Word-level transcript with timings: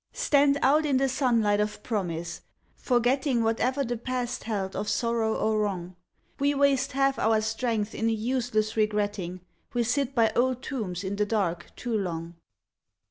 Stand 0.13 0.57
out 0.63 0.83
in 0.83 0.97
the 0.97 1.07
sunlight 1.07 1.59
of 1.59 1.83
Promise, 1.83 2.41
forgetting 2.75 3.43
Whatever 3.43 3.83
the 3.83 3.97
Past 3.97 4.45
held 4.45 4.75
of 4.75 4.89
sorrow 4.89 5.35
or 5.35 5.59
wrong. 5.59 5.95
We 6.39 6.55
waste 6.55 6.93
half 6.93 7.19
our 7.19 7.39
strength 7.39 7.93
in 7.93 8.09
a 8.09 8.11
useless 8.11 8.75
regretting; 8.75 9.41
We 9.75 9.83
sit 9.83 10.15
by 10.15 10.31
old 10.35 10.63
tombs 10.63 11.03
in 11.03 11.17
the 11.17 11.25
dark 11.27 11.67
too 11.75 11.95
long. 11.95 12.33